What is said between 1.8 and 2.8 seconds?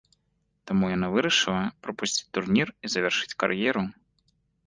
прапусціць турнір